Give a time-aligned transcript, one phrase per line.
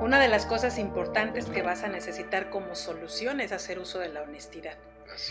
[0.00, 4.08] Una de las cosas importantes que vas a necesitar como solución es hacer uso de
[4.08, 4.76] la honestidad.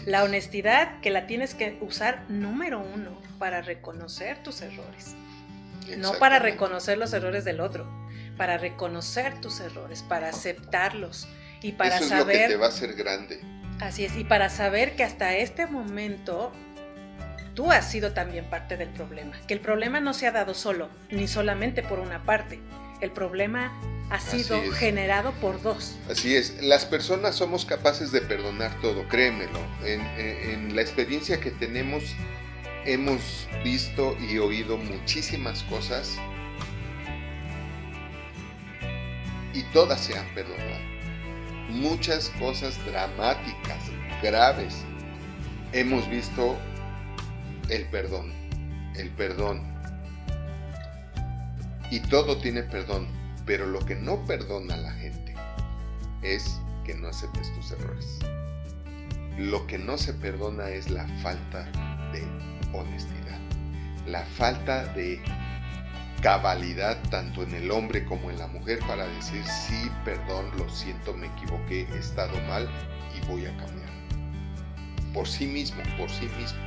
[0.06, 5.16] La honestidad que la tienes que usar número uno para reconocer tus errores.
[5.98, 7.88] No para reconocer los errores del otro,
[8.38, 11.28] para reconocer tus errores, para aceptarlos
[11.62, 12.36] y para Eso es saber...
[12.36, 13.40] Lo que te va a hacer grande.
[13.80, 16.52] Así es, y para saber que hasta este momento
[17.54, 20.90] tú has sido también parte del problema, que el problema no se ha dado solo,
[21.10, 22.60] ni solamente por una parte,
[23.02, 23.72] el problema
[24.10, 25.96] ha sido generado por dos.
[26.10, 29.60] Así es, las personas somos capaces de perdonar todo, créemelo.
[29.84, 32.04] En, en, la experiencia que tenemos
[32.86, 36.18] hemos visto y oído muchísimas cosas
[39.54, 40.86] y todas se han perdonado.
[41.70, 43.90] Muchas cosas dramáticas,
[44.22, 44.84] graves.
[45.74, 46.58] Hemos visto
[47.70, 48.32] el perdón,
[48.96, 49.75] el perdón.
[51.92, 53.08] Y todo tiene perdón,
[53.46, 55.36] pero lo que no perdona a la gente
[56.22, 58.20] es que no aceptes tus errores.
[59.38, 61.66] Lo que no se perdona es la falta
[62.12, 62.24] de
[62.74, 63.40] honestidad,
[64.08, 65.22] la falta de
[66.22, 71.14] cabalidad tanto en el hombre como en la mujer para decir sí, perdón, lo siento,
[71.14, 72.68] me equivoqué, he estado mal
[73.16, 73.90] y voy a cambiar.
[75.14, 76.60] Por sí mismo, por sí mismo.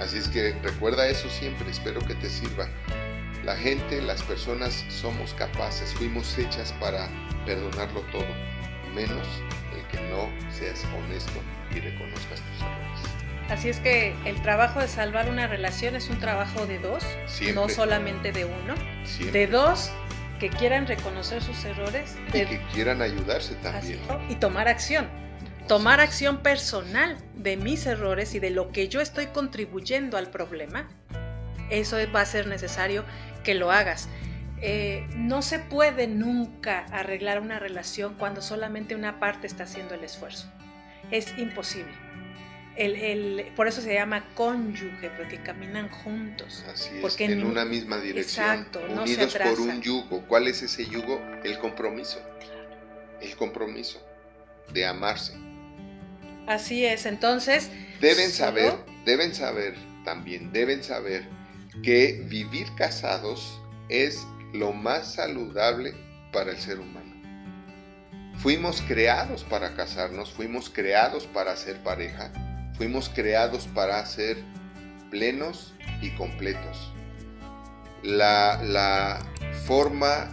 [0.00, 2.68] Así es que recuerda eso siempre, espero que te sirva.
[3.48, 7.08] La gente, las personas somos capaces, fuimos hechas para
[7.46, 8.26] perdonarlo todo,
[8.94, 9.26] menos
[9.74, 11.40] el que no seas honesto
[11.74, 13.48] y reconozcas tus errores.
[13.48, 17.02] Así es que el trabajo de salvar una relación es un trabajo de dos,
[17.54, 18.74] no solamente de uno,
[19.32, 19.92] de dos
[20.38, 23.98] que quieran reconocer sus errores y que quieran ayudarse también.
[24.28, 25.08] Y tomar acción.
[25.68, 30.86] Tomar acción personal de mis errores y de lo que yo estoy contribuyendo al problema,
[31.70, 33.04] eso va a ser necesario
[33.44, 34.08] que lo hagas.
[34.60, 40.02] Eh, no se puede nunca arreglar una relación cuando solamente una parte está haciendo el
[40.02, 40.50] esfuerzo.
[41.10, 41.92] Es imposible.
[43.54, 46.64] por eso se llama cónyuge, porque caminan juntos.
[46.72, 48.66] Así es, porque en, una misma dirección,
[48.98, 50.24] unidos por un yugo.
[50.26, 51.20] ¿Cuál es ese yugo?
[51.44, 52.20] El compromiso.
[53.20, 54.04] El compromiso
[54.72, 55.34] de amarse.
[56.46, 57.70] Así es, entonces...
[58.00, 58.72] Deben saber,
[59.04, 61.24] deben saber también, deben saber
[61.82, 65.94] que vivir casados es lo más saludable
[66.32, 67.14] para el ser humano.
[68.38, 72.32] Fuimos creados para casarnos, fuimos creados para ser pareja,
[72.76, 74.36] fuimos creados para ser
[75.10, 76.92] plenos y completos.
[78.02, 79.18] La, la
[79.66, 80.28] forma,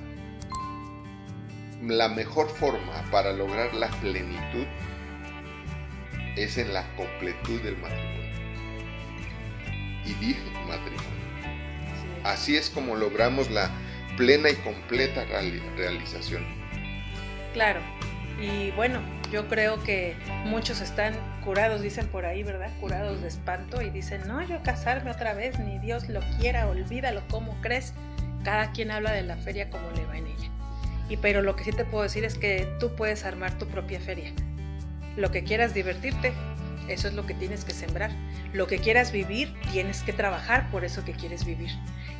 [1.81, 4.67] la mejor forma para lograr la plenitud
[6.35, 8.15] es en la completud del matrimonio.
[10.05, 11.04] Y dije matrimonio.
[12.25, 13.69] Así es como logramos la
[14.17, 15.23] plena y completa
[15.77, 16.43] realización.
[17.53, 17.79] Claro.
[18.41, 18.99] Y bueno,
[19.31, 22.69] yo creo que muchos están curados, dicen por ahí, ¿verdad?
[22.81, 27.21] Curados de espanto y dicen, no, yo casarme otra vez, ni Dios lo quiera, olvídalo,
[27.29, 27.93] ¿cómo crees?
[28.43, 30.49] Cada quien habla de la feria como le va en ella.
[31.07, 34.01] Y pero lo que sí te puedo decir es que tú puedes armar tu propia
[34.01, 34.33] feria
[35.15, 36.33] lo que quieras divertirte,
[36.87, 38.11] eso es lo que tienes que sembrar.
[38.53, 41.71] Lo que quieras vivir, tienes que trabajar por eso que quieres vivir.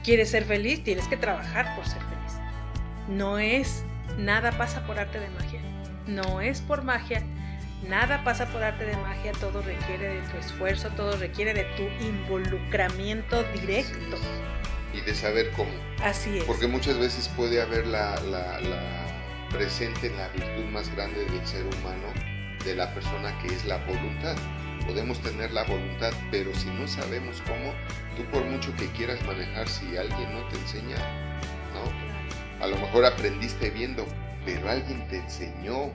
[0.03, 0.83] ¿Quieres ser feliz?
[0.83, 2.39] Tienes que trabajar por ser feliz.
[3.07, 3.83] No es,
[4.17, 5.61] nada pasa por arte de magia.
[6.07, 7.23] No es por magia.
[7.87, 9.31] Nada pasa por arte de magia.
[9.33, 14.17] Todo requiere de tu esfuerzo, todo requiere de tu involucramiento directo.
[14.93, 15.71] Y de saber cómo.
[16.01, 16.43] Así es.
[16.45, 19.05] Porque muchas veces puede haber la, la, la
[19.51, 22.34] presente la virtud más grande del ser humano
[22.65, 24.35] de la persona que es la voluntad.
[24.85, 27.73] Podemos tener la voluntad, pero si no sabemos cómo,
[28.17, 30.97] tú por mucho que quieras manejar, si alguien no te enseña,
[31.73, 32.63] ¿no?
[32.63, 34.05] A lo mejor aprendiste viendo,
[34.45, 35.91] pero alguien te enseñó.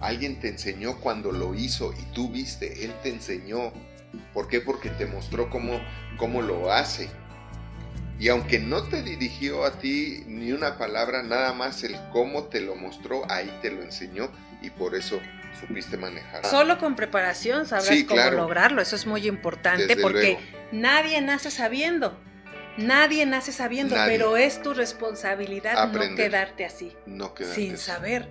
[0.00, 3.72] Alguien te enseñó cuando lo hizo y tú viste, él te enseñó.
[4.32, 4.60] ¿Por qué?
[4.60, 5.80] Porque te mostró cómo,
[6.18, 7.08] cómo lo hace.
[8.18, 12.60] Y aunque no te dirigió a ti ni una palabra, nada más el cómo te
[12.60, 14.30] lo mostró, ahí te lo enseñó
[14.62, 15.20] y por eso
[15.58, 16.44] supiste manejar.
[16.46, 20.38] Solo con preparación sabrás cómo lograrlo, eso es muy importante porque
[20.72, 22.18] nadie nace sabiendo.
[22.76, 28.30] Nadie nace sabiendo, pero es tu responsabilidad no quedarte así, no sin saber,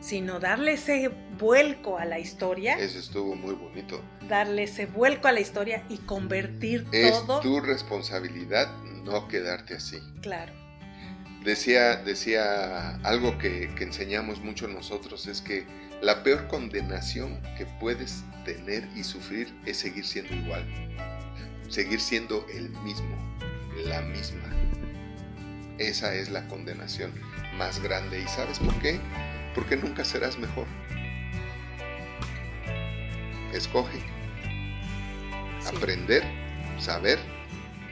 [0.00, 2.76] sino darle ese vuelco a la historia.
[2.78, 4.00] Eso estuvo muy bonito.
[4.28, 7.38] Darle ese vuelco a la historia y convertir todo.
[7.38, 8.68] Es tu responsabilidad
[9.02, 9.98] no quedarte así.
[10.20, 10.59] Claro.
[11.44, 15.66] Decía, decía algo que, que enseñamos mucho nosotros, es que
[16.02, 20.66] la peor condenación que puedes tener y sufrir es seguir siendo igual,
[21.68, 23.16] seguir siendo el mismo,
[23.86, 24.48] la misma.
[25.78, 27.10] esa es la condenación
[27.56, 28.20] más grande.
[28.20, 29.00] ¿Y sabes por qué?
[29.54, 30.66] Porque nunca serás mejor.
[33.54, 33.98] Escoge.
[35.66, 36.22] Aprender,
[36.78, 37.18] saber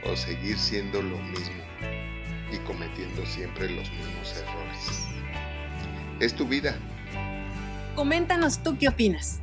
[0.05, 1.59] o seguir siendo lo mismo
[2.51, 5.07] y cometiendo siempre los mismos errores.
[6.19, 6.77] Es tu vida.
[7.95, 9.39] Coméntanos tú qué opinas.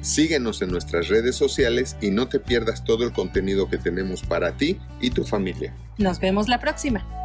[0.00, 4.56] Síguenos en nuestras redes sociales y no te pierdas todo el contenido que tenemos para
[4.56, 5.74] ti y tu familia.
[5.98, 7.15] Nos vemos la próxima.